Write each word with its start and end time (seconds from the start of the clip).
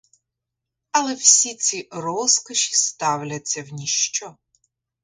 Але 0.91 1.13
всі 1.15 1.55
ці 1.55 1.87
розкоші 1.91 2.75
ставляться 2.75 3.63
в 3.63 3.73
ніщо. 3.73 4.35